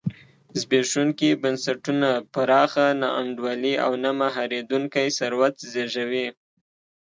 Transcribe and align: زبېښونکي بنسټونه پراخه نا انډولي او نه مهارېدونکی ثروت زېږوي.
زبېښونکي 0.59 1.29
بنسټونه 1.41 2.09
پراخه 2.33 2.85
نا 3.01 3.09
انډولي 3.21 3.73
او 3.85 3.91
نه 4.03 4.11
مهارېدونکی 4.21 5.07
ثروت 5.17 5.55
زېږوي. 5.71 6.27